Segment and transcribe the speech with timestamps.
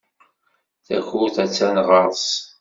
[0.85, 2.27] Takurt attan ɣer-s.